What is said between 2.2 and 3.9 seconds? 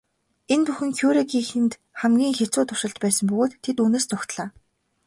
хэцүү туршилт байсан бөгөөд тэд